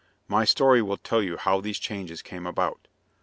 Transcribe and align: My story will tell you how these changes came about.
My 0.27 0.45
story 0.45 0.81
will 0.81 0.97
tell 0.97 1.21
you 1.21 1.37
how 1.37 1.61
these 1.61 1.77
changes 1.77 2.23
came 2.23 2.47
about. 2.47 2.87